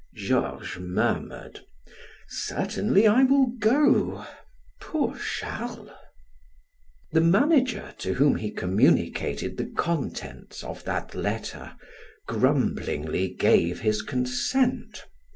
[0.15, 1.59] Georges murmured:
[2.27, 4.25] "Certainly I will go.
[4.79, 5.91] Poor Charles!"
[7.11, 11.75] The manager, to whom he communicated the contents of that letter,
[12.27, 15.05] grumblingly gave his consent.